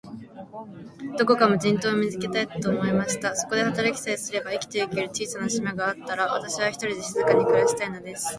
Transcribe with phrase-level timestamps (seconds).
[1.19, 3.35] どこか無人島を見つけたい、と思いました。
[3.35, 8.25] そこで働きさえすれば、生きてゆける小さな島があったら、私は、ひとりで静かに暮したいのです。